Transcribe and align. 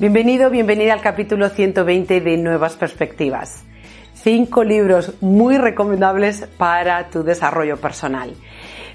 Bienvenido, 0.00 0.48
bienvenida 0.48 0.94
al 0.94 1.02
capítulo 1.02 1.50
120 1.50 2.22
de 2.22 2.38
Nuevas 2.38 2.74
Perspectivas. 2.74 3.64
Cinco 4.14 4.64
libros 4.64 5.12
muy 5.20 5.58
recomendables 5.58 6.48
para 6.56 7.10
tu 7.10 7.22
desarrollo 7.22 7.76
personal. 7.76 8.32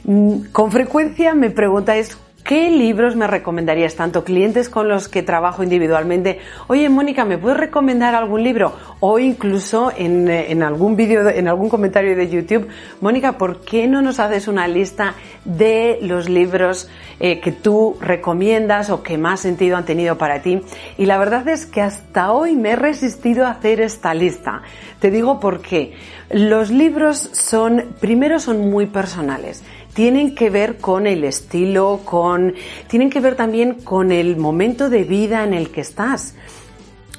Mm, 0.04 0.46
Con 0.52 0.72
frecuencia 0.72 1.36
me 1.36 1.52
preguntáis 1.52 2.18
¿Qué 2.46 2.70
libros 2.70 3.16
me 3.16 3.26
recomendarías? 3.26 3.96
Tanto 3.96 4.24
clientes 4.24 4.70
con 4.70 4.88
los 4.88 5.08
que 5.08 5.24
trabajo 5.24 5.64
individualmente. 5.64 6.38
Oye, 6.68 6.88
Mónica, 6.90 7.26
¿me 7.26 7.40
puedes 7.40 7.58
recomendar 7.58 8.14
algún 8.14 8.44
libro? 8.44 8.76
O 9.00 9.18
incluso 9.18 9.92
en, 9.98 10.30
eh, 10.30 10.56
algún 10.64 10.96
vídeo, 10.96 11.28
en 11.28 11.48
algún 11.48 11.70
comentario 11.70 12.16
de 12.16 12.30
YouTube. 12.30 12.68
Mónica, 13.02 13.40
¿por 13.40 13.62
qué 13.62 13.88
no 13.88 14.04
nos 14.04 14.20
haces 14.20 14.48
una 14.48 14.68
lista 14.68 15.16
de 15.44 15.98
los 16.04 16.30
libros 16.30 16.88
eh, 17.20 17.40
que 17.40 17.52
tú 17.52 17.98
recomiendas 18.00 18.92
o 18.92 19.02
que 19.02 19.18
más 19.18 19.40
sentido 19.40 19.76
han 19.76 19.86
tenido 19.86 20.20
para 20.20 20.44
ti? 20.44 20.62
Y 21.00 21.08
la 21.08 21.18
verdad 21.18 21.48
es 21.48 21.66
que 21.66 21.82
hasta 21.82 22.32
hoy 22.32 22.56
me 22.56 22.74
he 22.74 22.76
resistido 22.76 23.48
a 23.48 23.50
hacer 23.50 23.82
esta 23.82 24.14
lista. 24.14 24.62
Te 25.00 25.10
digo 25.10 25.40
por 25.40 25.62
qué. 25.64 25.94
Los 26.30 26.70
libros 26.70 27.28
son, 27.34 27.96
primero 28.00 28.40
son 28.40 28.70
muy 28.70 28.86
personales 28.86 29.64
tienen 29.96 30.36
que 30.36 30.50
ver 30.50 30.78
con 30.78 31.08
el 31.08 31.24
estilo, 31.24 32.02
con, 32.04 32.54
tienen 32.88 33.10
que 33.10 33.22
ver 33.22 33.36
también 33.36 33.76
con 33.76 34.12
el 34.12 34.36
momento 34.36 34.90
de 34.90 35.06
vida 35.06 35.46
en 35.46 35.54
el 35.54 35.72
que 35.72 35.82
estás. 35.82 36.36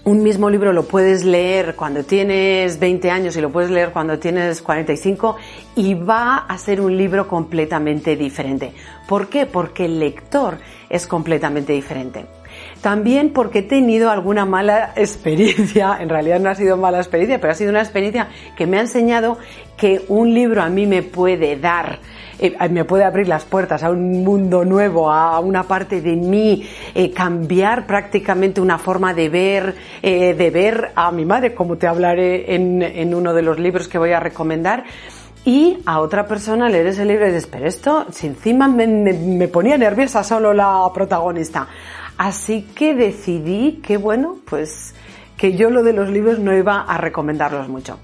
Un 0.05 0.23
mismo 0.23 0.51
libro 0.51 0.75
lo 0.75 0.85
puedes 0.85 1.25
leer 1.25 1.75
cuando 1.75 2.05
tienes 2.05 2.79
20 2.79 3.11
años 3.11 3.35
y 3.35 3.41
lo 3.41 3.51
puedes 3.51 3.71
leer 3.71 3.93
cuando 3.93 4.19
tienes 4.19 4.61
45 4.61 5.37
y 5.75 5.95
va 5.95 6.37
a 6.37 6.59
ser 6.59 6.83
un 6.83 6.97
libro 6.97 7.27
completamente 7.27 8.15
diferente. 8.15 8.73
¿Por 9.09 9.29
qué? 9.29 9.47
Porque 9.47 9.87
el 9.87 9.99
lector 9.99 10.59
es 10.91 11.07
completamente 11.07 11.73
diferente. 11.73 12.27
También 12.83 13.31
porque 13.31 13.61
he 13.61 13.63
tenido 13.63 14.11
alguna 14.11 14.45
mala 14.45 14.93
experiencia, 14.97 15.97
en 15.99 16.11
realidad 16.11 16.41
no 16.41 16.51
ha 16.51 16.55
sido 16.55 16.77
mala 16.77 16.99
experiencia, 16.99 17.41
pero 17.41 17.53
ha 17.53 17.57
sido 17.57 17.71
una 17.71 17.81
experiencia 17.81 18.29
que 18.55 18.67
me 18.67 18.77
ha 18.77 18.83
enseñado 18.83 19.39
que 19.79 20.03
un 20.09 20.35
libro 20.35 20.63
a 20.63 20.69
mí 20.69 20.87
me 20.87 21.03
puede 21.03 21.57
dar 21.57 22.01
eh, 22.39 22.57
me 22.69 22.85
puede 22.85 23.05
abrir 23.05 23.29
las 23.29 23.45
puertas 23.45 23.83
a 23.83 23.91
un 23.91 24.25
mundo 24.25 24.65
nuevo, 24.65 25.11
a 25.11 25.41
una 25.41 25.63
parte 25.65 26.01
de 26.01 26.17
mí, 26.17 26.67
eh, 26.95 27.11
cambiar 27.11 27.87
prácticamente 27.87 28.61
una 28.61 28.79
forma 28.79 29.15
de 29.15 29.29
ver, 29.29 29.75
eh, 30.03 30.35
de 30.35 30.51
ver 30.51 30.93
a 30.95 31.11
mi 31.13 31.25
madre, 31.25 31.55
como 31.55 31.77
te 31.77 31.87
hablaré 31.87 32.55
en, 32.55 32.83
en 32.83 33.15
uno 33.15 33.33
de 33.33 33.43
los 33.43 33.59
libros 33.59 33.89
que 33.89 33.99
voy 33.99 34.13
a 34.13 34.21
recomendar 34.21 34.85
y 35.45 35.79
a 35.87 36.01
otra 36.01 36.27
persona 36.27 36.69
leer 36.69 36.89
ese 36.89 37.05
libro 37.05 37.25
y 37.25 37.29
dices, 37.29 37.47
pero 37.47 37.67
esto, 37.67 38.07
si 38.11 38.27
encima 38.27 38.67
me, 38.67 38.87
me, 38.87 39.13
me, 39.13 39.49
ponía 39.49 39.79
nerviosa 39.79 40.25
solo 40.25 40.53
la 40.53 40.91
protagonista. 40.93 41.69
Así 42.19 42.63
que 42.75 42.95
decidí 42.95 43.81
que, 43.83 43.97
bueno, 43.97 44.39
pues 44.45 44.95
que 45.37 45.55
yo 45.55 45.71
lo 45.71 45.83
de 45.83 45.93
los 45.93 46.09
libros 46.09 46.39
no 46.39 46.53
iba 46.57 46.81
a 46.81 46.99
recomendarlos 46.99 47.69
mucho. 47.69 47.99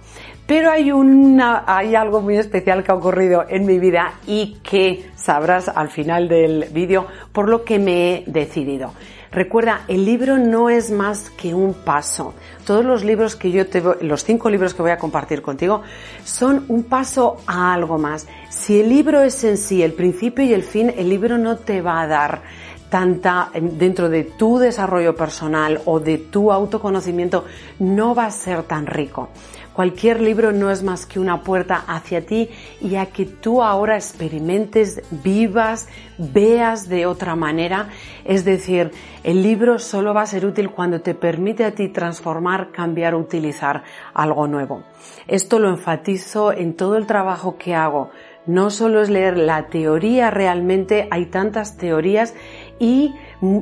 Pero 0.54 0.70
hay, 0.70 0.92
una, 0.92 1.64
hay 1.66 1.94
algo 1.94 2.20
muy 2.20 2.36
especial 2.36 2.84
que 2.84 2.92
ha 2.92 2.94
ocurrido 2.94 3.46
en 3.48 3.64
mi 3.64 3.78
vida 3.78 4.12
y 4.26 4.58
que 4.62 5.10
sabrás 5.16 5.66
al 5.66 5.88
final 5.88 6.28
del 6.28 6.66
vídeo 6.74 7.06
por 7.32 7.48
lo 7.48 7.64
que 7.64 7.78
me 7.78 8.12
he 8.12 8.24
decidido. 8.26 8.92
Recuerda, 9.30 9.80
el 9.88 10.04
libro 10.04 10.36
no 10.36 10.68
es 10.68 10.91
más 10.91 11.30
que 11.30 11.54
un 11.54 11.72
paso. 11.72 12.34
Todos 12.66 12.84
los 12.84 13.02
libros 13.02 13.34
que 13.34 13.50
yo 13.50 13.66
te, 13.66 13.82
los 14.02 14.24
cinco 14.24 14.50
libros 14.50 14.74
que 14.74 14.82
voy 14.82 14.91
a 14.91 14.98
compartir 14.98 15.41
contigo, 15.41 15.80
son 16.22 16.66
un 16.68 16.84
paso 16.84 17.38
a 17.46 17.72
algo 17.72 17.96
más. 17.96 18.26
Si 18.50 18.78
el 18.78 18.91
libro 18.91 19.22
es 19.22 19.42
en 19.44 19.56
sí 19.56 19.82
el 19.82 19.94
principio 19.94 20.44
y 20.44 20.52
el 20.52 20.64
fin, 20.64 20.92
el 20.94 21.08
libro 21.08 21.38
no 21.38 21.56
te 21.56 21.80
va 21.80 22.02
a 22.02 22.06
dar 22.06 22.42
tanta 22.91 23.48
dentro 23.54 24.10
de 24.10 24.24
tu 24.24 24.58
desarrollo 24.58 25.16
personal 25.16 25.80
o 25.86 25.98
de 25.98 26.18
tu 26.18 26.52
autoconocimiento, 26.52 27.46
no 27.78 28.14
va 28.14 28.26
a 28.26 28.30
ser 28.30 28.64
tan 28.64 28.84
rico. 28.84 29.30
Cualquier 29.72 30.21
libro 30.21 30.53
no 30.53 30.71
es 30.71 30.83
más 30.83 31.06
que 31.06 31.19
una 31.19 31.43
puerta 31.43 31.83
hacia 31.87 32.27
ti 32.27 32.50
y 32.81 32.97
a 32.97 33.06
que 33.06 33.25
tú 33.25 33.62
ahora 33.62 33.97
experimentes, 33.97 35.03
vivas, 35.10 35.88
veas 36.19 36.88
de 36.88 37.06
otra 37.06 37.37
manera. 37.37 37.88
Es 38.25 38.44
decir, 38.44 38.91
el 39.25 39.43
libro 39.43 39.78
solo 39.78 40.12
va 40.12 40.22
a 40.22 40.27
ser 40.27 40.44
útil 40.44 40.71
cuando 40.71 41.00
te 41.00 41.15
permite 41.15 41.65
a 41.65 41.75
ti 41.75 41.88
transformar, 41.88 42.71
cambiar, 42.71 43.15
utilizar 43.15 43.83
algo 44.12 44.47
nuevo. 44.47 44.83
Esto 45.27 45.59
lo 45.59 45.71
enfatizo 45.71 46.53
en 46.53 46.75
todo 46.75 46.97
el 46.97 47.06
trabajo 47.06 47.56
que 47.56 47.75
hago. 47.75 48.10
No 48.44 48.71
solo 48.71 49.00
es 49.00 49.09
leer 49.09 49.39
la 49.39 49.69
teoría 49.69 50.28
realmente, 50.31 51.06
hay 51.12 51.27
tantas 51.27 51.77
teorías 51.77 52.34
y 52.78 53.15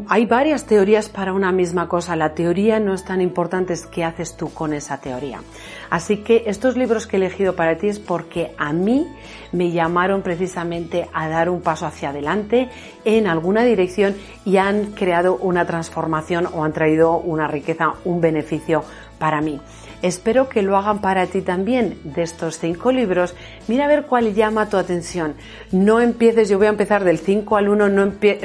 hay 0.08 0.26
varias 0.26 0.66
teorías 0.66 1.08
para 1.08 1.32
una 1.32 1.52
misma 1.52 1.88
cosa. 1.88 2.16
La 2.16 2.34
teoría 2.34 2.78
no 2.80 2.94
es 2.94 3.04
tan 3.04 3.20
importante, 3.20 3.72
es 3.72 3.86
qué 3.86 4.04
haces 4.04 4.36
tú 4.36 4.52
con 4.52 4.72
esa 4.74 5.00
teoría. 5.00 5.40
Así 5.88 6.18
que 6.18 6.44
estos 6.46 6.76
libros 6.76 7.06
que 7.06 7.16
he 7.16 7.20
elegido 7.20 7.56
para 7.56 7.76
ti 7.76 7.88
es 7.88 7.98
porque 7.98 8.52
a 8.58 8.72
mí 8.72 9.06
me 9.52 9.70
llamaron 9.70 10.22
precisamente 10.22 11.08
a 11.12 11.28
dar 11.28 11.48
un 11.48 11.62
paso 11.62 11.86
hacia 11.86 12.10
adelante 12.10 12.68
en 13.04 13.26
alguna 13.26 13.64
dirección 13.64 14.14
y 14.44 14.58
han 14.58 14.92
creado 14.92 15.36
una 15.36 15.64
transformación 15.66 16.46
o 16.52 16.64
han 16.64 16.72
traído 16.72 17.16
una 17.18 17.48
riqueza, 17.48 17.94
un 18.04 18.20
beneficio 18.20 18.84
para 19.18 19.40
mí. 19.40 19.60
Espero 20.02 20.48
que 20.48 20.62
lo 20.62 20.76
hagan 20.76 21.00
para 21.00 21.26
ti 21.26 21.42
también. 21.42 21.98
De 22.04 22.22
estos 22.22 22.58
cinco 22.58 22.90
libros, 22.90 23.34
mira 23.68 23.84
a 23.84 23.88
ver 23.88 24.06
cuál 24.06 24.34
llama 24.34 24.68
tu 24.68 24.78
atención. 24.78 25.34
No 25.72 26.00
empieces, 26.00 26.48
yo 26.48 26.56
voy 26.56 26.68
a 26.68 26.70
empezar 26.70 27.04
del 27.04 27.18
5 27.18 27.56
al 27.56 27.68
1, 27.68 27.88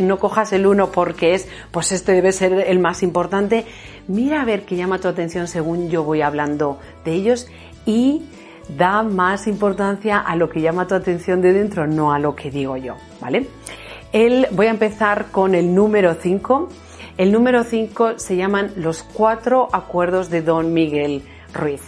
no, 0.01 0.19
cojas 0.19 0.51
el 0.51 0.67
1 0.67 0.91
porque 0.91 1.33
es, 1.33 1.47
pues 1.71 1.91
este 1.91 2.11
debe 2.11 2.33
ser 2.33 2.53
el 2.53 2.79
más 2.79 3.03
importante. 3.03 3.65
Mira 4.07 4.41
a 4.41 4.45
ver 4.45 4.65
qué 4.65 4.75
llama 4.75 4.99
tu 4.99 5.07
atención 5.07 5.47
según 5.47 5.89
yo 5.89 6.03
voy 6.03 6.21
hablando 6.21 6.79
de 7.05 7.13
ellos 7.13 7.47
y 7.85 8.23
da 8.77 9.03
más 9.03 9.47
importancia 9.47 10.19
a 10.19 10.35
lo 10.35 10.49
que 10.49 10.61
llama 10.61 10.87
tu 10.87 10.95
atención 10.95 11.41
de 11.41 11.53
dentro, 11.53 11.87
no 11.87 12.11
a 12.11 12.19
lo 12.19 12.35
que 12.35 12.51
digo 12.51 12.75
yo, 12.77 12.95
¿vale? 13.21 13.47
El, 14.11 14.47
voy 14.51 14.67
a 14.67 14.71
empezar 14.71 15.27
con 15.31 15.55
el 15.55 15.73
número 15.73 16.15
5. 16.15 16.69
El 17.17 17.31
número 17.31 17.63
5 17.63 18.17
se 18.17 18.35
llaman 18.35 18.71
los 18.75 19.03
cuatro 19.03 19.69
acuerdos 19.71 20.29
de 20.29 20.41
Don 20.41 20.73
Miguel 20.73 21.23
Ruiz. 21.55 21.81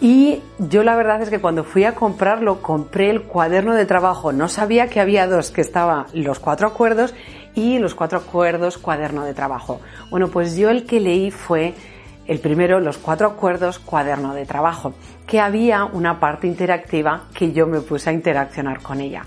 Y 0.00 0.40
yo 0.58 0.84
la 0.84 0.94
verdad 0.94 1.22
es 1.22 1.30
que 1.30 1.40
cuando 1.40 1.64
fui 1.64 1.84
a 1.84 1.94
comprarlo 1.94 2.62
compré 2.62 3.10
el 3.10 3.22
cuaderno 3.22 3.74
de 3.74 3.84
trabajo. 3.84 4.32
No 4.32 4.48
sabía 4.48 4.88
que 4.88 5.00
había 5.00 5.26
dos, 5.26 5.50
que 5.50 5.60
estaban 5.60 6.06
los 6.12 6.38
cuatro 6.38 6.68
acuerdos 6.68 7.14
y 7.54 7.78
los 7.78 7.96
cuatro 7.96 8.18
acuerdos 8.18 8.78
cuaderno 8.78 9.24
de 9.24 9.34
trabajo. 9.34 9.80
Bueno, 10.10 10.28
pues 10.28 10.56
yo 10.56 10.70
el 10.70 10.86
que 10.86 11.00
leí 11.00 11.32
fue 11.32 11.74
el 12.28 12.38
primero, 12.38 12.78
los 12.78 12.98
cuatro 12.98 13.26
acuerdos 13.26 13.80
cuaderno 13.80 14.34
de 14.34 14.46
trabajo, 14.46 14.94
que 15.26 15.40
había 15.40 15.84
una 15.84 16.20
parte 16.20 16.46
interactiva 16.46 17.22
que 17.34 17.52
yo 17.52 17.66
me 17.66 17.80
puse 17.80 18.10
a 18.10 18.12
interaccionar 18.12 18.80
con 18.80 19.00
ella. 19.00 19.24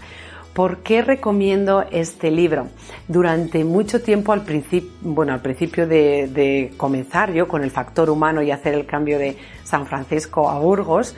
¿Por 0.53 0.80
qué 0.80 1.01
recomiendo 1.01 1.86
este 1.92 2.30
libro? 2.30 2.68
Durante 3.07 3.63
mucho 3.63 4.01
tiempo, 4.01 4.33
al 4.33 4.44
principio, 4.44 4.92
bueno, 5.01 5.33
al 5.33 5.42
principio 5.42 5.88
de, 5.88 6.27
de, 6.27 6.74
comenzar 6.75 7.31
yo 7.31 7.48
con 7.48 7.63
el 7.63 7.71
factor 7.71 8.09
humano 8.09 8.42
y 8.42 8.51
hacer 8.51 8.74
el 8.74 8.86
cambio 8.86 9.18
de 9.18 9.38
San 9.63 9.88
Francisco 9.88 10.50
a 10.50 10.59
Burgos, 10.59 11.15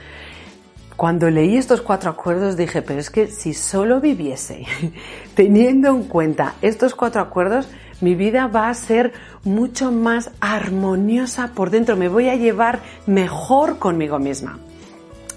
cuando 0.96 1.32
leí 1.32 1.58
estos 1.58 1.82
cuatro 1.82 2.12
acuerdos 2.12 2.56
dije, 2.56 2.84
pero 2.84 3.00
es 3.00 3.10
que 3.10 3.26
si 3.26 3.56
solo 3.56 4.00
viviese 4.00 4.66
teniendo 5.36 5.90
en 5.90 6.04
cuenta 6.04 6.54
estos 6.62 6.94
cuatro 6.94 7.20
acuerdos, 7.20 7.68
mi 8.02 8.14
vida 8.14 8.46
va 8.46 8.70
a 8.70 8.74
ser 8.76 9.14
mucho 9.44 9.92
más 9.92 10.30
armoniosa 10.42 11.54
por 11.56 11.72
dentro, 11.72 11.96
me 11.96 12.08
voy 12.08 12.30
a 12.30 12.36
llevar 12.36 12.82
mejor 13.08 13.80
conmigo 13.80 14.20
misma 14.20 14.60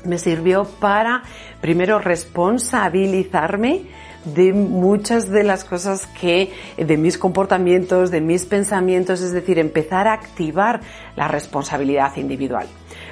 me 0.06 0.18
sirvió 0.18 0.64
para 0.64 1.22
primero 1.60 1.98
responsabilizarme 1.98 3.86
de 4.24 4.52
muchas 4.52 5.30
de 5.30 5.44
las 5.44 5.64
cosas 5.64 6.06
que, 6.06 6.52
de 6.76 6.96
mis 6.96 7.16
comportamientos, 7.16 8.10
de 8.10 8.20
mis 8.20 8.44
pensamientos, 8.44 9.20
es 9.20 9.32
decir, 9.32 9.58
empezar 9.58 10.08
a 10.08 10.14
activar 10.14 10.80
la 11.14 11.28
responsabilidad 11.28 12.16
individual. 12.16 12.66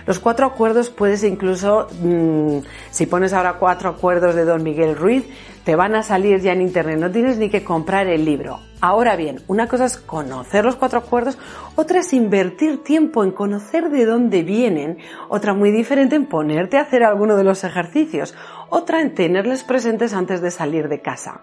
Los 0.07 0.19
cuatro 0.19 0.47
acuerdos 0.47 0.91
puedes 0.91 1.23
incluso, 1.25 1.87
mmm, 2.03 2.59
si 2.91 3.07
pones 3.07 3.33
ahora 3.33 3.55
cuatro 3.55 3.89
acuerdos 3.91 4.35
de 4.35 4.45
Don 4.45 4.63
Miguel 4.63 4.97
Ruiz, 4.97 5.25
te 5.65 5.77
van 5.77 5.95
a 5.95 6.03
salir 6.03 6.41
ya 6.41 6.53
en 6.53 6.61
internet, 6.61 6.99
no 6.99 7.11
tienes 7.11 7.39
ni 7.39 7.49
que 7.49 7.65
comprar 7.65 8.07
el 8.07 8.25
libro. 8.25 8.61
Ahora 8.81 9.17
bien, 9.17 9.41
una 9.49 9.67
cosa 9.67 9.87
es 9.87 9.97
conocer 9.97 10.65
los 10.65 10.77
cuatro 10.77 10.99
acuerdos, 10.99 11.39
otra 11.75 12.01
es 12.01 12.13
invertir 12.13 12.85
tiempo 12.85 13.25
en 13.25 13.31
conocer 13.31 13.89
de 13.91 14.05
dónde 14.05 14.43
vienen, 14.43 14.99
otra 15.29 15.55
muy 15.55 15.71
diferente 15.71 16.17
en 16.17 16.27
ponerte 16.27 16.77
a 16.77 16.83
hacer 16.83 17.03
alguno 17.03 17.37
de 17.37 17.45
los 17.45 17.65
ejercicios, 17.65 18.35
otra 18.69 19.01
en 19.01 19.15
tenerles 19.15 19.65
presentes 19.65 20.13
antes 20.13 20.43
de 20.43 20.51
salir 20.51 20.89
de 20.89 21.01
casa. 21.01 21.41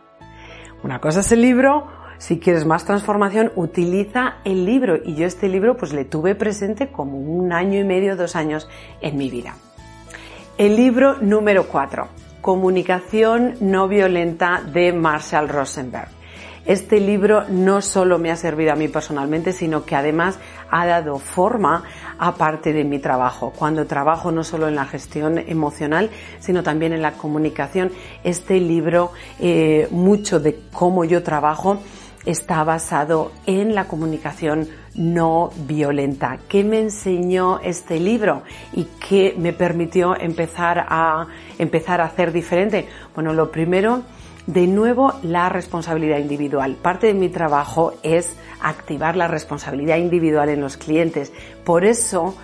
Una 0.83 0.99
cosa 0.99 1.21
es 1.21 1.31
el 1.31 1.41
libro, 1.41 1.87
si 2.19 2.39
quieres 2.39 2.67
más 2.67 2.85
transformación, 2.85 3.51
utiliza 3.55 4.35
el 4.45 4.65
libro 4.65 4.97
y 5.03 5.15
yo 5.15 5.25
este 5.25 5.49
libro 5.49 5.75
pues 5.77 5.93
le 5.93 6.05
tuve 6.05 6.35
presente 6.35 6.91
como 6.91 7.17
un 7.17 7.51
año 7.51 7.79
y 7.79 7.83
medio, 7.83 8.15
dos 8.15 8.35
años 8.35 8.69
en 9.01 9.17
mi 9.17 9.31
vida. 9.31 9.55
El 10.59 10.75
libro 10.75 11.17
número 11.19 11.67
4, 11.67 12.07
Comunicación 12.41 13.55
no 13.59 13.87
violenta 13.87 14.63
de 14.73 14.91
Marshall 14.93 15.47
Rosenberg. 15.47 16.09
Este 16.65 16.99
libro 16.99 17.45
no 17.49 17.81
solo 17.81 18.17
me 18.17 18.31
ha 18.31 18.35
servido 18.35 18.71
a 18.71 18.75
mí 18.75 18.87
personalmente, 18.87 19.51
sino 19.51 19.85
que 19.85 19.95
además 19.95 20.39
ha 20.69 20.85
dado 20.85 21.19
forma 21.19 21.83
a 22.17 22.35
parte 22.35 22.73
de 22.73 22.83
mi 22.83 22.97
trabajo. 22.97 23.53
Cuando 23.55 23.85
trabajo 23.85 24.31
no 24.31 24.43
solo 24.43 24.67
en 24.67 24.75
la 24.75 24.85
gestión 24.85 25.37
emocional, 25.37 26.09
sino 26.39 26.63
también 26.63 26.93
en 26.93 27.01
la 27.01 27.13
comunicación, 27.13 27.91
este 28.23 28.59
libro, 28.59 29.11
eh, 29.39 29.87
mucho 29.91 30.39
de 30.39 30.59
cómo 30.71 31.03
yo 31.03 31.23
trabajo, 31.23 31.79
está 32.25 32.63
basado 32.63 33.31
en 33.45 33.75
la 33.75 33.87
comunicación 33.87 34.67
no 34.95 35.51
violenta. 35.67 36.39
¿Qué 36.47 36.63
me 36.63 36.79
enseñó 36.79 37.59
este 37.59 37.99
libro 37.99 38.43
y 38.73 38.85
qué 39.07 39.35
me 39.37 39.53
permitió 39.53 40.19
empezar 40.19 40.85
a, 40.87 41.27
empezar 41.57 42.01
a 42.01 42.05
hacer 42.05 42.31
diferente? 42.31 42.87
Bueno, 43.15 43.33
lo 43.33 43.51
primero, 43.51 44.03
de 44.47 44.67
nuevo, 44.67 45.13
la 45.23 45.49
responsabilidad 45.49 46.17
individual. 46.17 46.75
Parte 46.75 47.07
de 47.07 47.13
mi 47.13 47.29
trabajo 47.29 47.93
es 48.03 48.35
activar 48.61 49.15
la 49.15 49.27
responsabilidad 49.27 49.97
individual 49.97 50.49
en 50.49 50.61
los 50.61 50.77
clientes. 50.77 51.31
Por 51.63 51.85
eso, 51.85 52.35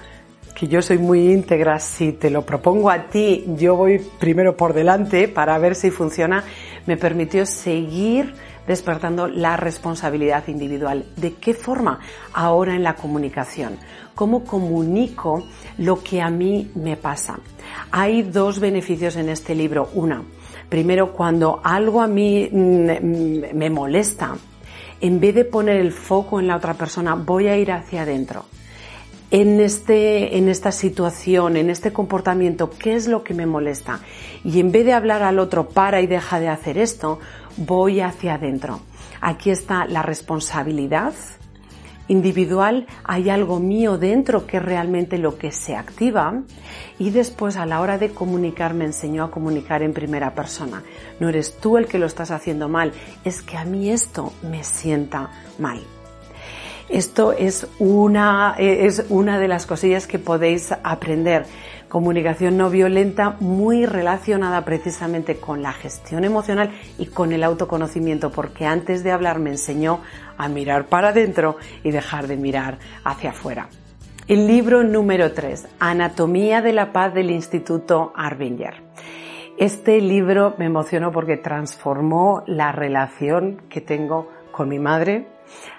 que 0.56 0.68
yo 0.68 0.81
soy 0.81 0.97
muy 0.97 1.31
íntegra, 1.31 1.79
si 1.79 2.13
te 2.13 2.29
lo 2.29 2.44
propongo 2.44 2.89
a 2.89 3.09
ti, 3.09 3.45
yo 3.57 3.75
voy 3.75 4.00
primero 4.19 4.56
por 4.57 4.74
delante 4.74 5.27
para 5.27 5.57
ver 5.59 5.75
si 5.75 5.91
funciona, 5.91 6.44
me 6.88 6.97
permitió 6.97 7.45
seguir 7.45 8.33
despertando 8.68 9.28
la 9.28 9.58
responsabilidad 9.58 10.48
individual. 10.48 11.06
¿De 11.16 11.34
qué 11.36 11.54
forma? 11.54 12.00
Ahora 12.34 12.75
en 12.75 12.84
la 12.84 12.96
comunicación. 12.96 13.78
¿Cómo 14.14 14.44
comunico 14.44 15.46
lo 15.78 16.04
que 16.04 16.22
a 16.22 16.30
mí 16.30 16.72
me 16.75 16.98
pasa? 16.98 17.40
Hay 17.92 18.24
dos 18.24 18.60
beneficios 18.60 19.16
en 19.16 19.30
este 19.30 19.56
libro. 19.56 19.90
Una, 19.94 20.24
primero, 20.69 21.14
cuando 21.14 21.62
algo 21.64 22.02
a 22.02 22.08
mí 22.08 22.50
mm, 22.52 23.56
me 23.56 23.69
molesta, 23.69 24.36
en 25.00 25.20
vez 25.20 25.36
de 25.36 25.46
poner 25.46 25.78
el 25.78 25.92
foco 25.92 26.40
en 26.40 26.48
la 26.48 26.56
otra 26.56 26.74
persona, 26.74 27.16
voy 27.16 27.48
a 27.48 27.58
ir 27.58 27.72
hacia 27.72 28.02
adentro. 28.02 28.46
En, 29.30 29.60
este, 29.60 30.38
en 30.38 30.48
esta 30.48 30.72
situación, 30.72 31.58
en 31.58 31.70
este 31.70 31.92
comportamiento, 31.92 32.70
¿qué 32.70 32.96
es 32.96 33.08
lo 33.08 33.24
que 33.24 33.34
me 33.34 33.46
molesta? 33.46 34.00
Y 34.44 34.62
en 34.62 34.72
vez 34.72 34.86
de 34.86 34.94
hablar 34.94 35.22
al 35.22 35.40
otro, 35.40 35.68
para 35.68 36.00
y 36.02 36.08
deja 36.08 36.40
de 36.40 36.48
hacer 36.48 36.78
esto, 36.78 37.20
voy 37.57 38.01
hacia 38.01 38.36
adentro. 38.36 38.81
Aquí 39.21 39.50
está 39.50 39.86
la 39.86 40.01
responsabilidad 40.01 41.13
individual, 42.07 42.88
hay 43.04 43.30
algo 43.30 43.59
mío 43.59 43.98
dentro 43.98 44.48
que 44.48 44.57
es 44.57 44.63
realmente 44.63 45.18
lo 45.18 45.38
que 45.38 45.51
se 45.51 45.75
activa 45.75 46.42
y 47.00 47.09
después 47.09 47.57
a 47.57 47.65
la 47.65 47.81
hora 47.81 47.98
de 47.98 48.12
comunicar 48.12 48.74
me 48.74 48.86
enseñó 48.86 49.25
a 49.25 49.31
comunicar 49.31 49.83
en 49.83 49.94
primera 49.94 50.33
persona. 50.33 50.83
No 51.19 51.30
eres 51.30 51.57
tú 51.57 51.77
el 51.77 51.88
que 51.88 52.00
lo 52.00 52.06
estás 52.06 52.31
haciendo 52.31 52.69
mal, 52.69 52.94
es 53.25 53.42
que 53.42 53.57
a 53.57 53.65
mí 53.65 53.89
esto 53.89 54.31
me 54.50 54.63
sienta 54.63 55.31
mal. 55.60 55.81
Esto 56.89 57.33
es 57.33 57.68
una, 57.80 58.56
es 58.57 59.06
una 59.10 59.39
de 59.39 59.50
las 59.50 59.65
cosillas 59.65 60.07
que 60.07 60.19
podéis 60.19 60.71
aprender 60.83 61.45
comunicación 61.88 62.57
no 62.57 62.69
violenta 62.69 63.38
muy 63.39 63.86
relacionada 63.86 64.63
precisamente 64.66 65.38
con 65.38 65.62
la 65.62 65.74
gestión 65.74 66.24
emocional 66.24 66.72
y 66.98 67.07
con 67.07 67.31
el 67.31 67.44
autoconocimiento, 67.44 68.31
porque 68.31 68.66
antes 68.66 69.04
de 69.04 69.12
hablar 69.12 69.39
me 69.39 69.51
enseñó 69.51 70.01
a 70.38 70.48
mirar 70.48 70.88
para 70.88 71.10
adentro 71.10 71.57
y 71.84 71.92
dejar 71.92 72.28
de 72.28 72.38
mirar 72.38 72.80
hacia 73.04 73.31
afuera. 73.31 73.69
El 74.28 74.45
libro 74.45 74.84
número 74.84 75.31
3, 75.31 75.68
Anatomía 75.80 76.62
de 76.62 76.74
la 76.74 76.92
Paz 76.92 77.13
del 77.13 77.31
Instituto 77.31 78.12
Arbinger. 78.16 78.84
Este 79.57 80.01
libro 80.01 80.54
me 80.57 80.66
emocionó 80.66 81.12
porque 81.12 81.38
transformó 81.38 82.44
la 82.45 82.72
relación 82.72 83.62
que 83.69 83.81
tengo 83.81 84.30
con 84.51 84.68
mi 84.68 84.80
madre, 84.80 85.28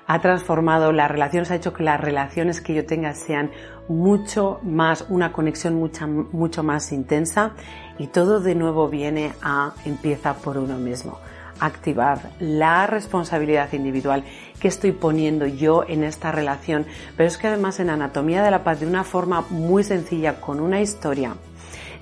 ha 0.06 0.20
transformado 0.20 0.92
las 0.92 1.10
relaciones, 1.10 1.50
ha 1.50 1.56
hecho 1.56 1.72
que 1.72 1.82
las 1.82 2.00
relaciones 2.00 2.60
que 2.60 2.74
yo 2.74 2.86
tenga 2.86 3.12
sean 3.14 3.50
mucho 3.88 4.60
más, 4.62 5.06
una 5.08 5.32
conexión 5.32 5.90
mucho 6.32 6.62
más 6.62 6.92
intensa 6.92 7.52
y 7.98 8.06
todo 8.08 8.40
de 8.40 8.54
nuevo 8.54 8.88
viene 8.88 9.32
a, 9.42 9.74
empieza 9.84 10.34
por 10.34 10.58
uno 10.58 10.78
mismo. 10.78 11.18
Activar 11.60 12.30
la 12.38 12.86
responsabilidad 12.86 13.72
individual 13.72 14.22
que 14.60 14.68
estoy 14.68 14.92
poniendo 14.92 15.46
yo 15.46 15.84
en 15.88 16.04
esta 16.04 16.30
relación, 16.30 16.86
pero 17.16 17.26
es 17.26 17.36
que 17.36 17.48
además 17.48 17.80
en 17.80 17.90
Anatomía 17.90 18.42
de 18.44 18.50
la 18.50 18.62
Paz 18.62 18.80
de 18.80 18.86
una 18.86 19.02
forma 19.02 19.44
muy 19.50 19.82
sencilla, 19.82 20.40
con 20.40 20.60
una 20.60 20.80
historia, 20.80 21.34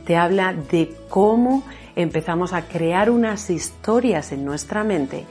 te 0.05 0.17
habla 0.17 0.53
de 0.53 0.94
cómo 1.09 1.62
empezamos 1.94 2.53
a 2.53 2.69
crear 2.69 3.11
unas 3.11 3.49
historias 3.49 4.31
en 4.32 4.44
nuestra 4.44 4.85
mente 4.85 5.25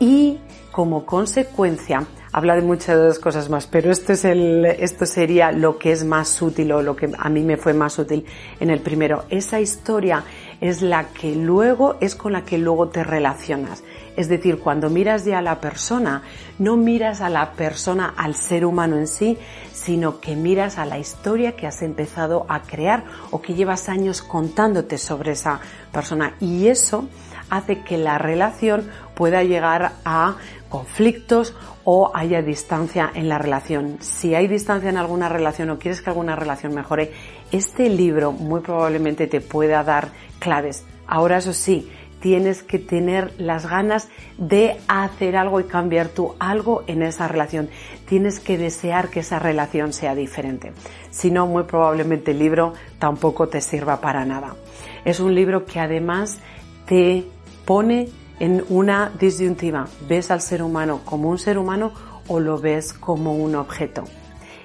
y 0.00 0.38
como 0.72 1.04
consecuencia 1.04 2.06
habla 2.36 2.54
de 2.54 2.60
muchas 2.60 3.18
cosas 3.18 3.48
más, 3.48 3.66
pero 3.66 3.90
esto 3.90 4.12
es 4.12 4.26
el, 4.26 4.66
esto 4.66 5.06
sería 5.06 5.52
lo 5.52 5.78
que 5.78 5.90
es 5.90 6.04
más 6.04 6.42
útil 6.42 6.70
o 6.72 6.82
lo 6.82 6.94
que 6.94 7.10
a 7.16 7.30
mí 7.30 7.42
me 7.42 7.56
fue 7.56 7.72
más 7.72 7.98
útil 7.98 8.26
en 8.60 8.68
el 8.68 8.80
primero. 8.80 9.24
Esa 9.30 9.58
historia 9.58 10.22
es 10.60 10.82
la 10.82 11.04
que 11.04 11.34
luego, 11.34 11.96
es 12.02 12.14
con 12.14 12.34
la 12.34 12.44
que 12.44 12.58
luego 12.58 12.90
te 12.90 13.02
relacionas. 13.04 13.82
Es 14.18 14.28
decir, 14.28 14.58
cuando 14.58 14.90
miras 14.90 15.24
ya 15.24 15.38
a 15.38 15.42
la 15.42 15.62
persona, 15.62 16.24
no 16.58 16.76
miras 16.76 17.22
a 17.22 17.30
la 17.30 17.52
persona, 17.52 18.12
al 18.14 18.34
ser 18.34 18.66
humano 18.66 18.98
en 18.98 19.06
sí, 19.06 19.38
sino 19.72 20.20
que 20.20 20.36
miras 20.36 20.76
a 20.76 20.84
la 20.84 20.98
historia 20.98 21.56
que 21.56 21.66
has 21.66 21.80
empezado 21.80 22.44
a 22.50 22.60
crear 22.60 23.04
o 23.30 23.40
que 23.40 23.54
llevas 23.54 23.88
años 23.88 24.20
contándote 24.20 24.98
sobre 24.98 25.32
esa 25.32 25.60
persona. 25.90 26.34
Y 26.38 26.68
eso 26.68 27.08
hace 27.48 27.82
que 27.82 27.96
la 27.96 28.18
relación 28.18 28.90
pueda 29.16 29.42
llegar 29.42 29.94
a 30.04 30.36
conflictos 30.68 31.54
o 31.84 32.12
haya 32.14 32.42
distancia 32.42 33.10
en 33.14 33.28
la 33.28 33.38
relación. 33.38 33.96
Si 34.00 34.34
hay 34.34 34.46
distancia 34.46 34.90
en 34.90 34.98
alguna 34.98 35.28
relación 35.28 35.70
o 35.70 35.78
quieres 35.78 36.02
que 36.02 36.10
alguna 36.10 36.36
relación 36.36 36.74
mejore, 36.74 37.12
este 37.50 37.88
libro 37.88 38.30
muy 38.30 38.60
probablemente 38.60 39.26
te 39.26 39.40
pueda 39.40 39.82
dar 39.82 40.10
claves. 40.38 40.84
Ahora 41.06 41.38
eso 41.38 41.54
sí, 41.54 41.90
tienes 42.20 42.62
que 42.62 42.78
tener 42.78 43.32
las 43.38 43.66
ganas 43.66 44.08
de 44.36 44.76
hacer 44.86 45.36
algo 45.36 45.60
y 45.60 45.64
cambiar 45.64 46.08
tú 46.08 46.34
algo 46.38 46.84
en 46.86 47.02
esa 47.02 47.26
relación. 47.26 47.70
Tienes 48.06 48.38
que 48.38 48.58
desear 48.58 49.08
que 49.08 49.20
esa 49.20 49.38
relación 49.38 49.92
sea 49.92 50.14
diferente. 50.14 50.72
Si 51.10 51.30
no, 51.30 51.46
muy 51.46 51.62
probablemente 51.62 52.32
el 52.32 52.38
libro 52.38 52.74
tampoco 52.98 53.48
te 53.48 53.62
sirva 53.62 54.00
para 54.00 54.24
nada. 54.26 54.56
Es 55.04 55.20
un 55.20 55.34
libro 55.34 55.64
que 55.64 55.80
además 55.80 56.38
te 56.86 57.24
pone 57.64 58.08
en 58.40 58.64
una 58.68 59.10
disyuntiva. 59.18 59.88
¿Ves 60.08 60.30
al 60.30 60.40
ser 60.40 60.62
humano 60.62 61.00
como 61.04 61.30
un 61.30 61.38
ser 61.38 61.58
humano 61.58 61.92
o 62.28 62.40
lo 62.40 62.58
ves 62.58 62.92
como 62.92 63.34
un 63.34 63.54
objeto? 63.54 64.04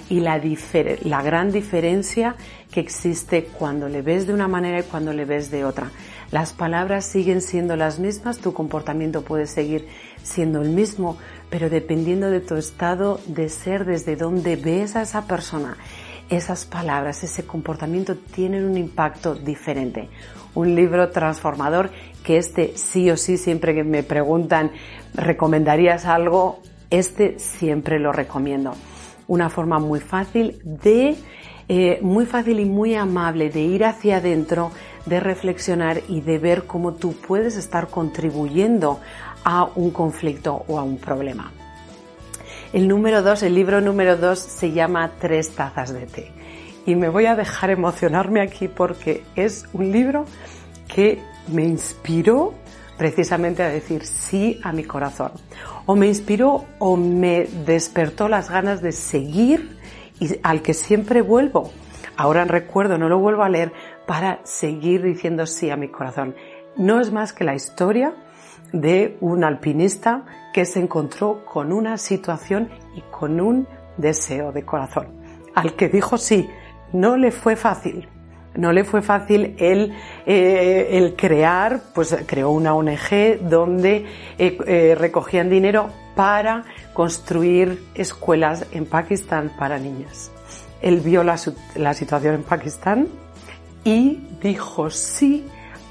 Y 0.10 0.20
la, 0.20 0.42
la 1.04 1.22
gran 1.22 1.52
diferencia 1.52 2.36
que 2.72 2.82
existe 2.82 3.46
cuando 3.46 3.88
le 3.88 4.02
ves 4.02 4.28
de 4.28 4.34
una 4.34 4.48
manera 4.48 4.80
y 4.80 4.84
cuando 4.84 5.14
le 5.14 5.26
ves 5.26 5.52
de 5.52 5.64
otra. 5.64 5.90
Las 6.32 6.54
palabras 6.54 7.06
siguen 7.06 7.42
siendo 7.42 7.76
las 7.76 8.00
mismas, 8.00 8.40
tu 8.40 8.54
comportamiento 8.54 9.22
puede 9.22 9.48
seguir 9.48 9.88
siendo 10.24 10.62
el 10.62 10.70
mismo, 10.70 11.18
pero 11.50 11.70
dependiendo 11.70 12.30
de 12.30 12.40
tu 12.40 12.56
estado 12.56 13.20
de 13.26 13.50
ser, 13.50 13.84
desde 13.84 14.16
donde 14.16 14.56
ves 14.56 14.96
a 14.96 15.02
esa 15.02 15.28
persona, 15.28 15.78
esas 16.30 16.66
palabras, 16.66 17.24
ese 17.24 17.46
comportamiento 17.46 18.16
tienen 18.16 18.64
un 18.64 18.78
impacto 18.78 19.36
diferente. 19.36 20.08
Un 20.56 20.76
libro 20.76 21.10
transformador 21.10 21.92
que 22.24 22.38
este 22.38 22.74
sí 22.76 23.10
o 23.10 23.18
sí, 23.18 23.38
siempre 23.38 23.74
que 23.74 23.84
me 23.84 24.04
preguntan, 24.04 24.72
¿recomendarías 25.14 26.06
algo? 26.06 26.60
Este 26.90 27.40
siempre 27.40 28.00
lo 28.00 28.12
recomiendo. 28.12 28.74
Una 29.28 29.50
forma 29.50 29.80
muy 29.80 30.00
fácil 30.00 30.60
de, 30.64 31.16
eh, 31.70 32.00
muy 32.02 32.26
fácil 32.26 32.60
y 32.60 32.66
muy 32.66 32.96
amable 32.96 33.50
de 33.50 33.62
ir 33.62 33.86
hacia 33.86 34.18
adentro, 34.18 34.72
de 35.06 35.20
reflexionar 35.20 36.02
y 36.08 36.22
de 36.22 36.38
ver 36.38 36.64
cómo 36.64 36.94
tú 36.94 37.14
puedes 37.14 37.56
estar 37.56 37.88
contribuyendo 37.88 39.00
a 39.44 39.70
un 39.76 39.92
conflicto 39.92 40.64
o 40.68 40.78
a 40.78 40.84
un 40.84 40.98
problema. 40.98 41.52
El 42.74 42.88
número 42.88 43.22
dos, 43.22 43.44
el 43.44 43.56
libro 43.56 43.82
número 43.82 44.16
dos 44.16 44.40
se 44.40 44.72
llama 44.72 45.12
Tres 45.20 45.52
tazas 45.52 45.94
de 45.94 46.06
té. 46.06 46.32
y 46.86 46.96
me 46.96 47.10
voy 47.10 47.28
a 47.28 47.36
dejar 47.36 47.70
emocionarme 47.70 48.42
aquí 48.42 48.68
porque 48.68 49.24
es 49.36 49.66
un 49.74 49.92
libro 49.92 50.26
que 50.88 51.22
me 51.48 51.64
inspiró 51.64 52.54
precisamente 52.98 53.64
a 53.64 53.70
decir 53.70 54.06
sí 54.06 54.60
a 54.64 54.72
mi 54.72 54.84
corazón. 54.84 55.32
O 55.86 55.96
me 55.96 56.08
inspiró 56.08 56.66
o 56.80 56.96
me 56.98 57.46
despertó 57.66 58.28
las 58.28 58.50
ganas 58.50 58.82
de 58.82 58.92
seguir 58.92 59.78
y 60.20 60.40
al 60.44 60.62
que 60.62 60.74
siempre 60.74 61.22
vuelvo. 61.22 61.72
Ahora 62.16 62.46
recuerdo, 62.46 62.98
no 62.98 63.10
lo 63.10 63.18
vuelvo 63.18 63.44
a 63.44 63.50
leer 63.50 63.74
para 64.06 64.40
seguir 64.44 65.02
diciendo 65.02 65.48
sí 65.48 65.72
a 65.72 65.78
mi 65.78 65.88
corazón. 65.88 66.36
No 66.78 67.02
es 67.02 67.12
más 67.12 67.34
que 67.34 67.44
la 67.44 67.56
historia 67.56 68.14
de 68.72 69.18
un 69.20 69.44
alpinista 69.44 70.24
que 70.54 70.66
se 70.66 70.80
encontró 70.80 71.44
con 71.46 71.74
una 71.74 71.98
situación 71.98 72.70
y 72.96 73.02
con 73.10 73.42
un 73.42 73.68
deseo 73.98 74.52
de 74.52 74.64
corazón. 74.64 75.08
Al 75.56 75.76
que 75.76 75.90
dijo 75.90 76.18
sí, 76.18 76.48
no 76.94 77.18
le 77.18 77.32
fue 77.32 77.56
fácil. 77.56 78.08
No 78.56 78.74
le 78.74 78.84
fue 78.84 79.02
fácil 79.02 79.56
el, 79.60 79.94
eh, 80.26 80.90
el 80.92 81.16
crear, 81.16 81.82
pues 81.94 82.16
creó 82.26 82.50
una 82.52 82.74
ONG 82.74 83.40
donde 83.42 84.06
eh, 84.38 84.58
eh, 84.68 84.96
recogían 84.98 85.50
dinero 85.50 85.90
para 86.16 86.66
construir 86.94 87.82
escuelas 87.96 88.66
en 88.74 88.86
Pakistán 88.86 89.54
para 89.58 89.80
niñas. 89.80 90.32
Él 90.82 91.00
vio 91.00 91.24
la, 91.24 91.40
la 91.76 91.94
situación 91.94 92.36
en 92.36 92.44
Pakistán 92.44 93.08
y 93.86 94.20
dijo 94.42 94.90
sí 94.90 95.46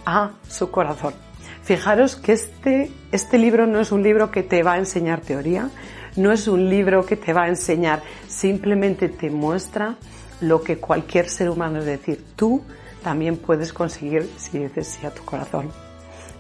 a 0.05 0.33
su 0.47 0.71
corazón. 0.71 1.15
Fijaros 1.63 2.17
que 2.17 2.33
este, 2.33 2.91
este 3.13 3.39
libro 3.39 3.67
no 3.67 3.81
es 3.81 3.93
un 3.93 4.03
libro 4.03 4.31
que 4.31 4.43
te 4.43 4.63
va 4.63 4.75
a 4.75 4.79
enseñar 4.79 5.21
teoría, 5.21 5.71
no 6.17 6.33
es 6.33 6.49
un 6.49 6.69
libro 6.69 7.07
que 7.07 7.17
te 7.17 7.33
va 7.33 7.45
a 7.45 7.49
enseñar, 7.49 8.03
simplemente 8.27 9.09
te 9.09 9.31
muestra 9.31 9.97
lo 10.41 10.63
que 10.63 10.79
cualquier 10.79 11.29
ser 11.29 11.51
humano, 11.51 11.79
es 11.79 11.87
decir, 11.87 12.25
tú 12.37 12.63
también 13.03 13.37
puedes 13.37 13.73
conseguir 13.73 14.29
si 14.37 14.59
dices 14.59 14.89
sí 14.89 15.07
a 15.07 15.11
tu 15.11 15.25
corazón. 15.25 15.71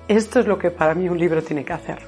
Esto 0.08 0.40
es 0.40 0.46
lo 0.46 0.58
que 0.58 0.70
para 0.70 0.94
mí 0.94 1.08
un 1.08 1.18
libro 1.18 1.42
tiene 1.42 1.64
que 1.64 1.72
hacer. 1.72 2.00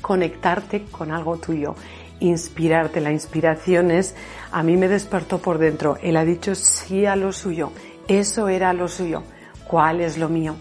Conectarte 0.00 0.84
con 0.84 1.12
algo 1.12 1.36
tuyo, 1.36 1.74
inspirarte. 2.20 3.00
La 3.00 3.12
inspiración 3.12 3.90
es, 3.90 4.14
a 4.50 4.62
mí 4.62 4.76
me 4.76 4.88
despertó 4.88 5.38
por 5.38 5.58
dentro. 5.58 5.98
Él 6.02 6.16
ha 6.16 6.24
dicho 6.24 6.54
sí 6.54 7.04
a 7.06 7.16
lo 7.16 7.32
suyo. 7.32 7.72
Eso 8.06 8.48
era 8.48 8.72
lo 8.72 8.88
suyo. 8.88 9.22
¿Cuál 9.66 10.00
es 10.00 10.16
lo 10.16 10.28
mío? 10.28 10.56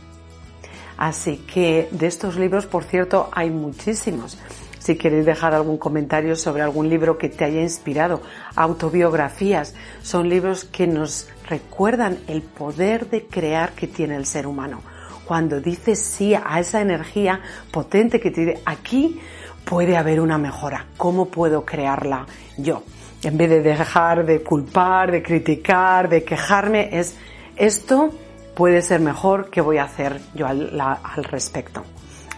Así 0.98 1.38
que 1.38 1.88
de 1.92 2.08
estos 2.08 2.36
libros, 2.38 2.66
por 2.66 2.84
cierto, 2.84 3.30
hay 3.32 3.50
muchísimos 3.50 4.38
si 4.88 4.96
queréis 4.96 5.26
dejar 5.26 5.54
algún 5.54 5.78
comentario 5.78 6.38
sobre 6.38 6.62
algún 6.62 6.88
libro 6.88 7.18
que 7.18 7.28
te 7.28 7.44
haya 7.44 7.62
inspirado, 7.62 8.22
autobiografías, 8.56 9.76
son 10.02 10.30
libros 10.30 10.64
que 10.64 10.88
nos 10.88 11.28
recuerdan 11.50 12.20
el 12.30 12.42
poder 12.42 13.10
de 13.10 13.26
crear 13.26 13.74
que 13.74 13.88
tiene 13.88 14.16
el 14.16 14.26
ser 14.26 14.48
humano. 14.48 14.82
Cuando 15.26 15.60
dices 15.60 16.02
sí 16.02 16.34
a 16.34 16.58
esa 16.62 16.80
energía 16.80 17.42
potente 17.70 18.22
que 18.22 18.32
tiene 18.32 18.62
aquí, 18.66 19.20
puede 19.66 19.98
haber 19.98 20.22
una 20.22 20.38
mejora. 20.38 20.86
¿Cómo 20.96 21.26
puedo 21.26 21.66
crearla 21.66 22.26
yo? 22.56 22.84
En 23.24 23.38
vez 23.38 23.50
de 23.50 23.62
dejar 23.62 24.26
de 24.26 24.42
culpar, 24.42 25.12
de 25.12 25.22
criticar, 25.22 26.08
de 26.08 26.24
quejarme, 26.24 26.98
es 26.98 27.18
esto 27.58 28.14
puede 28.56 28.82
ser 28.82 29.02
mejor, 29.02 29.50
¿qué 29.50 29.60
voy 29.60 29.80
a 29.80 29.84
hacer 29.84 30.22
yo 30.34 30.48
al, 30.48 30.80
al 30.80 31.24
respecto? 31.26 31.84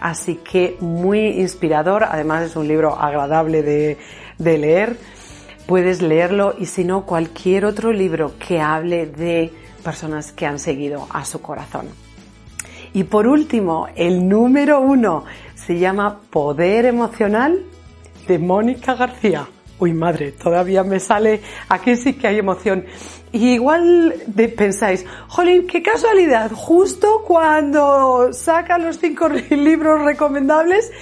Así 0.00 0.36
que 0.36 0.76
muy 0.80 1.40
inspirador, 1.40 2.04
además 2.04 2.42
es 2.42 2.56
un 2.56 2.66
libro 2.66 2.98
agradable 2.98 3.62
de, 3.62 3.98
leer. 4.38 4.96
Puedes 5.66 6.00
leerlo 6.00 6.54
y 6.58 6.66
si 6.66 6.84
no, 6.84 7.04
cualquier 7.04 7.66
otro 7.66 7.92
libro 7.92 8.32
que 8.38 8.60
hable 8.60 9.06
de 9.06 9.52
personas 9.84 10.32
que 10.32 10.46
han 10.46 10.58
seguido 10.58 11.06
a 11.10 11.24
su 11.24 11.40
corazón. 11.40 11.86
Y 12.92 13.04
por 13.04 13.28
último, 13.28 13.86
el 13.94 14.26
número 14.26 14.80
uno 14.80 15.24
se 15.54 15.78
llama 15.78 16.20
Poder 16.30 16.86
Emocional 16.86 17.62
de 18.26 18.38
Mónica 18.38 18.94
García. 18.94 19.46
Uy, 19.80 19.94
madre, 19.94 20.32
todavía 20.32 20.84
me 20.84 21.00
sale, 21.00 21.40
aquí 21.70 21.96
sí 21.96 22.12
que 22.12 22.26
hay 22.26 22.38
emoción. 22.38 22.84
Y 23.32 23.54
igual 23.54 24.14
pensáis, 24.56 25.06
jolín, 25.28 25.66
qué 25.66 25.82
casualidad, 25.82 26.50
justo 26.52 27.22
cuando 27.26 28.30
saca 28.34 28.76
los 28.76 28.98
cinco 28.98 29.28
libros 29.50 30.04
recomendables, 30.04 30.92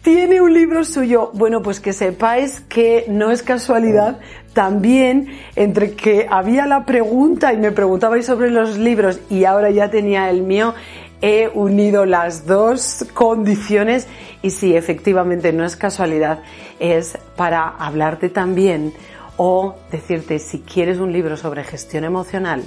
tiene 0.00 0.40
un 0.40 0.54
libro 0.54 0.82
suyo. 0.84 1.30
Bueno, 1.34 1.60
pues 1.60 1.78
que 1.78 1.92
sepáis 1.92 2.60
que 2.60 3.04
no 3.08 3.30
es 3.30 3.42
casualidad, 3.42 4.18
también 4.54 5.28
entre 5.54 5.92
que 5.92 6.26
había 6.28 6.66
la 6.66 6.86
pregunta 6.86 7.52
y 7.52 7.58
me 7.58 7.72
preguntabais 7.72 8.24
sobre 8.24 8.50
los 8.50 8.78
libros 8.78 9.20
y 9.28 9.44
ahora 9.44 9.70
ya 9.70 9.90
tenía 9.90 10.30
el 10.30 10.42
mío, 10.42 10.74
he 11.22 11.48
unido 11.48 12.04
las 12.04 12.46
dos 12.46 13.06
condiciones 13.14 14.08
y 14.42 14.50
sí, 14.50 14.76
efectivamente 14.76 15.52
no 15.52 15.64
es 15.64 15.76
casualidad, 15.76 16.42
es 16.80 17.16
para 17.36 17.68
hablarte 17.68 18.28
también 18.28 18.92
o 19.36 19.76
decirte 19.90 20.38
si 20.40 20.60
quieres 20.60 20.98
un 20.98 21.12
libro 21.12 21.36
sobre 21.36 21.64
gestión 21.64 22.04
emocional, 22.04 22.62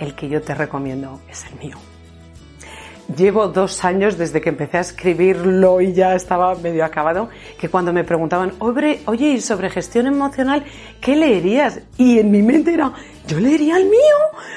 el 0.00 0.14
que 0.14 0.28
yo 0.28 0.40
te 0.40 0.54
recomiendo 0.54 1.20
es 1.28 1.44
el 1.46 1.58
mío. 1.58 1.89
Llevo 3.16 3.48
dos 3.48 3.84
años 3.84 4.18
desde 4.18 4.40
que 4.40 4.50
empecé 4.50 4.76
a 4.76 4.80
escribirlo 4.80 5.80
y 5.80 5.92
ya 5.92 6.14
estaba 6.14 6.54
medio 6.54 6.84
acabado, 6.84 7.28
que 7.58 7.68
cuando 7.68 7.92
me 7.92 8.04
preguntaban, 8.04 8.52
oye, 8.60 9.00
¿y 9.06 9.40
sobre 9.40 9.70
gestión 9.70 10.06
emocional 10.06 10.64
qué 11.00 11.16
leerías? 11.16 11.80
Y 11.96 12.18
en 12.18 12.30
mi 12.30 12.42
mente 12.42 12.72
era, 12.72 12.92
yo 13.26 13.40
leería 13.40 13.78
el 13.78 13.86
mío, 13.86 14.16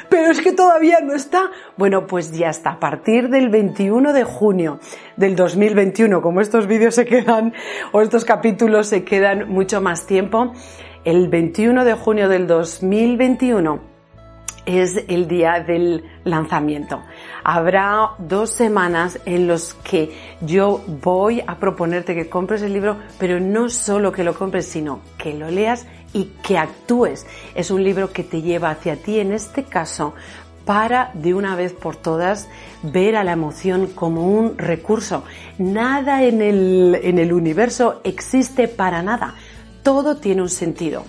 pero 0.10 0.30
es 0.30 0.42
que 0.42 0.52
todavía 0.52 1.00
no 1.02 1.16
está. 1.16 1.50
Bueno, 1.78 2.06
pues 2.06 2.32
ya 2.32 2.50
está. 2.50 2.72
A 2.72 2.80
partir 2.80 3.30
del 3.30 3.50
21 3.50 4.14
de 4.14 4.24
junio 4.24 4.80
del 5.18 5.36
2021, 5.36 6.22
como 6.22 6.42
estos 6.42 6.68
vídeos 6.68 6.96
se 6.96 7.06
quedan, 7.06 7.54
o 7.92 8.02
estos 8.02 8.24
capítulos 8.24 8.88
se 8.88 9.04
quedan 9.04 9.50
mucho 9.50 9.82
más 9.82 10.06
tiempo, 10.06 10.54
el 11.06 11.28
21 11.28 11.86
de 11.86 11.94
junio 11.94 12.30
del 12.30 12.46
2021 12.46 13.94
es 14.66 15.04
el 15.08 15.28
día 15.28 15.60
del 15.60 16.04
lanzamiento. 16.24 17.02
Habrá 17.44 18.12
dos 18.18 18.52
semanas 18.52 19.20
en 19.26 19.48
los 19.48 19.74
que 19.74 20.16
yo 20.42 20.82
voy 21.02 21.44
a 21.46 21.58
proponerte 21.58 22.16
que 22.16 22.30
compres 22.30 22.62
el 22.62 22.74
libro, 22.74 22.98
pero 23.20 23.40
no 23.40 23.70
solo 23.70 24.12
que 24.12 24.24
lo 24.24 24.34
compres, 24.34 24.66
sino 24.66 25.02
que 25.18 25.34
lo 25.34 25.50
leas 25.50 25.86
y 26.14 26.32
que 26.44 26.58
actúes. 26.58 27.26
Es 27.56 27.72
un 27.72 27.84
libro 27.84 28.12
que 28.12 28.24
te 28.24 28.42
lleva 28.42 28.70
hacia 28.70 28.96
ti, 28.96 29.20
en 29.20 29.32
este 29.32 29.64
caso, 29.64 30.14
para 30.66 31.12
de 31.14 31.34
una 31.34 31.56
vez 31.56 31.74
por 31.74 31.96
todas 31.96 32.48
ver 32.82 33.16
a 33.16 33.24
la 33.24 33.34
emoción 33.34 33.88
como 33.88 34.28
un 34.28 34.58
recurso. 34.58 35.24
Nada 35.58 36.24
en 36.24 36.42
el, 36.42 37.00
en 37.04 37.20
el 37.20 37.34
universo 37.34 38.00
existe 38.04 38.68
para 38.68 39.02
nada 39.04 39.36
todo 39.84 40.16
tiene 40.16 40.42
un 40.42 40.50
sentido. 40.50 41.04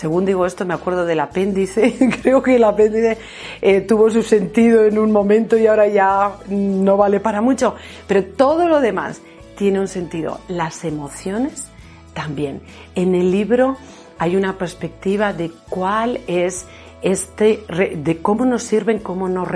Según 0.00 0.24
digo 0.24 0.46
esto, 0.46 0.64
me 0.64 0.72
acuerdo 0.72 1.04
del 1.04 1.20
apéndice. 1.20 1.94
Creo 2.22 2.42
que 2.42 2.56
el 2.56 2.64
apéndice 2.64 3.18
eh, 3.60 3.82
tuvo 3.82 4.08
su 4.08 4.22
sentido 4.22 4.86
en 4.86 4.98
un 4.98 5.12
momento 5.12 5.58
y 5.58 5.66
ahora 5.66 5.88
ya 5.88 6.36
no 6.48 6.96
vale 6.96 7.20
para 7.20 7.42
mucho. 7.42 7.74
Pero 8.06 8.24
todo 8.24 8.66
lo 8.66 8.80
demás 8.80 9.20
tiene 9.58 9.78
un 9.78 9.88
sentido. 9.88 10.40
Las 10.48 10.86
emociones 10.86 11.68
también. 12.14 12.62
En 12.94 13.14
el 13.14 13.30
libro 13.30 13.76
hay 14.16 14.36
una 14.36 14.56
perspectiva 14.56 15.34
de 15.34 15.50
cuál 15.68 16.20
es 16.26 16.64
este, 17.02 17.62
de 17.94 18.22
cómo 18.22 18.46
nos 18.46 18.62
sirven, 18.62 19.00
cómo 19.00 19.28
nos, 19.28 19.48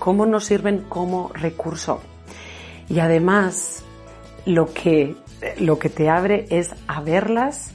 cómo 0.00 0.26
nos 0.26 0.44
sirven 0.46 0.84
como 0.88 1.30
recurso. 1.32 2.00
Y 2.88 2.98
además, 2.98 3.84
lo 4.46 4.74
que, 4.74 5.14
lo 5.60 5.78
que 5.78 5.90
te 5.90 6.08
abre 6.10 6.46
es 6.50 6.74
a 6.88 7.00
verlas 7.02 7.72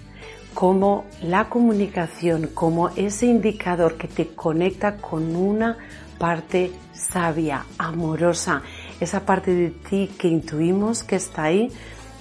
como 0.58 1.06
la 1.22 1.50
comunicación, 1.50 2.50
como 2.52 2.90
ese 2.90 3.28
indicador 3.28 3.96
que 3.96 4.08
te 4.08 4.30
conecta 4.30 4.98
con 4.98 5.36
una 5.36 5.78
parte 6.18 6.72
sabia, 6.94 7.64
amorosa, 7.78 8.64
esa 9.00 9.24
parte 9.24 9.54
de 9.54 9.70
ti 9.70 10.10
que 10.18 10.28
intuimos 10.28 11.04
que 11.04 11.16
está 11.16 11.44
ahí 11.44 11.72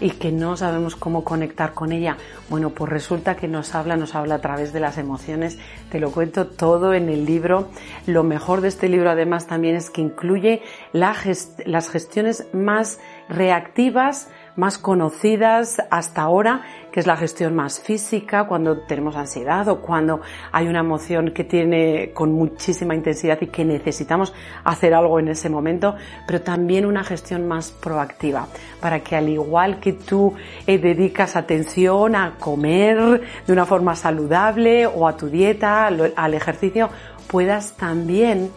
y 0.02 0.10
que 0.10 0.32
no 0.32 0.54
sabemos 0.54 0.96
cómo 0.96 1.24
conectar 1.24 1.72
con 1.72 1.92
ella. 1.92 2.18
Bueno, 2.50 2.68
pues 2.68 2.92
resulta 2.92 3.36
que 3.36 3.48
nos 3.48 3.74
habla, 3.74 3.96
nos 3.96 4.14
habla 4.14 4.34
a 4.34 4.40
través 4.42 4.74
de 4.74 4.80
las 4.80 4.98
emociones. 4.98 5.58
Te 5.90 5.98
lo 5.98 6.10
cuento 6.10 6.46
todo 6.46 6.92
en 6.92 7.08
el 7.08 7.24
libro. 7.24 7.70
Lo 8.06 8.22
mejor 8.22 8.60
de 8.60 8.68
este 8.68 8.90
libro 8.90 9.08
además 9.08 9.46
también 9.46 9.76
es 9.76 9.88
que 9.88 10.02
incluye 10.02 10.60
las 10.92 11.88
gestiones 11.88 12.48
más 12.52 13.00
reactivas, 13.30 14.28
más 14.56 14.78
conocidas 14.78 15.76
hasta 15.90 16.22
ahora, 16.22 16.62
que 16.90 17.00
es 17.00 17.06
la 17.06 17.16
gestión 17.16 17.54
más 17.54 17.78
física, 17.80 18.46
cuando 18.46 18.78
tenemos 18.86 19.16
ansiedad 19.16 19.68
o 19.68 19.80
cuando 19.80 20.20
hay 20.50 20.66
una 20.66 20.80
emoción 20.80 21.32
que 21.32 21.44
tiene 21.44 22.10
con 22.12 22.32
muchísima 22.32 22.94
intensidad 22.94 23.38
y 23.40 23.48
que 23.48 23.64
necesitamos 23.64 24.32
hacer 24.64 24.94
algo 24.94 25.18
en 25.20 25.28
ese 25.28 25.48
momento, 25.48 25.94
pero 26.26 26.40
también 26.40 26.86
una 26.86 27.04
gestión 27.04 27.46
más 27.46 27.70
proactiva, 27.70 28.48
para 28.80 29.00
que 29.00 29.14
al 29.16 29.28
igual 29.28 29.78
que 29.78 29.92
tú 29.92 30.34
eh, 30.66 30.78
dedicas 30.78 31.36
atención 31.36 32.16
a 32.16 32.36
comer 32.38 33.20
de 33.46 33.52
una 33.52 33.66
forma 33.66 33.94
saludable 33.94 34.86
o 34.86 35.06
a 35.06 35.16
tu 35.16 35.28
dieta, 35.28 35.86
al 35.86 36.34
ejercicio, 36.34 36.88
puedas 37.28 37.76
también 37.76 38.50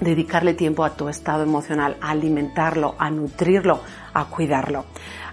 dedicarle 0.00 0.54
tiempo 0.54 0.84
a 0.84 0.96
tu 0.96 1.08
estado 1.08 1.42
emocional, 1.42 1.96
a 2.00 2.10
alimentarlo, 2.10 2.94
a 2.98 3.10
nutrirlo, 3.10 3.80
a 4.12 4.26
cuidarlo. 4.26 4.84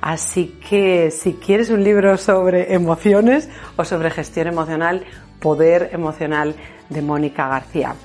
Así 0.01 0.59
que 0.67 1.11
si 1.11 1.33
quieres 1.33 1.69
un 1.69 1.83
libro 1.83 2.17
sobre 2.17 2.73
emociones 2.73 3.49
o 3.77 3.85
sobre 3.85 4.09
gestión 4.09 4.47
emocional, 4.47 5.05
Poder 5.39 5.89
Emocional 5.91 6.55
de 6.89 7.01
Mónica 7.01 7.47
García. 7.47 7.95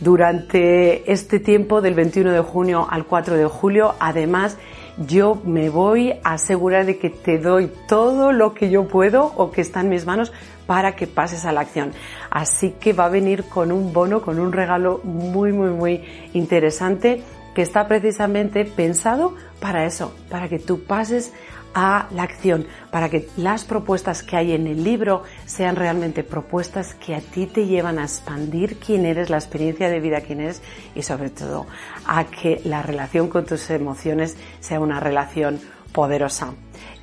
Durante 0.00 1.10
este 1.10 1.40
tiempo 1.40 1.80
del 1.80 1.94
21 1.94 2.32
de 2.32 2.40
junio 2.40 2.86
al 2.90 3.06
4 3.06 3.36
de 3.36 3.46
julio, 3.46 3.94
además, 3.98 4.58
yo 4.98 5.40
me 5.44 5.70
voy 5.70 6.12
a 6.22 6.34
asegurar 6.34 6.84
de 6.84 6.98
que 6.98 7.08
te 7.10 7.38
doy 7.38 7.70
todo 7.88 8.32
lo 8.32 8.52
que 8.52 8.68
yo 8.68 8.88
puedo 8.88 9.32
o 9.36 9.50
que 9.50 9.62
está 9.62 9.80
en 9.80 9.88
mis 9.88 10.04
manos 10.04 10.32
para 10.66 10.96
que 10.96 11.06
pases 11.06 11.44
a 11.44 11.52
la 11.52 11.60
acción. 11.60 11.92
Así 12.30 12.74
que 12.78 12.92
va 12.92 13.06
a 13.06 13.10
venir 13.10 13.44
con 13.44 13.72
un 13.72 13.92
bono, 13.92 14.22
con 14.22 14.38
un 14.38 14.52
regalo 14.52 15.00
muy, 15.04 15.52
muy, 15.52 15.70
muy 15.70 16.04
interesante 16.32 17.22
que 17.54 17.62
está 17.62 17.88
precisamente 17.88 18.64
pensado 18.66 19.34
para 19.60 19.86
eso, 19.86 20.14
para 20.28 20.48
que 20.48 20.58
tú 20.58 20.84
pases 20.84 21.32
a 21.72 22.08
la 22.10 22.22
acción, 22.22 22.66
para 22.90 23.10
que 23.10 23.28
las 23.36 23.64
propuestas 23.64 24.22
que 24.22 24.36
hay 24.36 24.52
en 24.52 24.66
el 24.66 24.82
libro 24.82 25.24
sean 25.44 25.76
realmente 25.76 26.24
propuestas 26.24 26.94
que 26.94 27.14
a 27.14 27.20
ti 27.20 27.46
te 27.46 27.66
llevan 27.66 27.98
a 27.98 28.04
expandir 28.04 28.78
quién 28.78 29.04
eres, 29.04 29.28
la 29.28 29.36
experiencia 29.36 29.90
de 29.90 30.00
vida 30.00 30.22
quién 30.22 30.40
eres 30.40 30.62
y 30.94 31.02
sobre 31.02 31.28
todo 31.28 31.66
a 32.06 32.24
que 32.24 32.62
la 32.64 32.82
relación 32.82 33.28
con 33.28 33.44
tus 33.44 33.68
emociones 33.68 34.38
sea 34.60 34.80
una 34.80 35.00
relación 35.00 35.60
poderosa. 35.92 36.54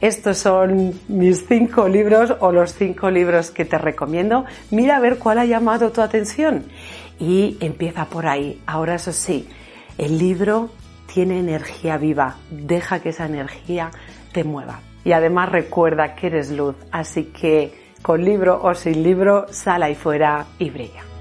Estos 0.01 0.37
son 0.37 0.93
mis 1.07 1.45
cinco 1.47 1.87
libros 1.87 2.35
o 2.39 2.51
los 2.51 2.73
cinco 2.73 3.09
libros 3.09 3.51
que 3.51 3.65
te 3.65 3.77
recomiendo. 3.77 4.45
Mira 4.71 4.97
a 4.97 4.99
ver 4.99 5.17
cuál 5.17 5.39
ha 5.39 5.45
llamado 5.45 5.91
tu 5.91 6.01
atención 6.01 6.65
y 7.19 7.57
empieza 7.59 8.05
por 8.05 8.27
ahí. 8.27 8.61
Ahora 8.65 8.95
eso 8.95 9.11
sí, 9.11 9.47
el 9.97 10.17
libro 10.17 10.69
tiene 11.13 11.39
energía 11.39 11.97
viva. 11.97 12.35
Deja 12.49 12.99
que 12.99 13.09
esa 13.09 13.25
energía 13.25 13.91
te 14.31 14.43
mueva. 14.43 14.81
Y 15.05 15.11
además 15.11 15.51
recuerda 15.51 16.15
que 16.15 16.27
eres 16.27 16.51
luz, 16.51 16.75
así 16.91 17.25
que 17.25 17.73
con 18.01 18.23
libro 18.23 18.59
o 18.61 18.73
sin 18.73 19.03
libro, 19.03 19.45
sal 19.49 19.83
ahí 19.83 19.95
fuera 19.95 20.45
y 20.59 20.69
brilla. 20.69 21.12